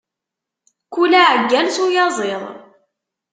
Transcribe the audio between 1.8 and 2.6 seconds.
uyaziḍ.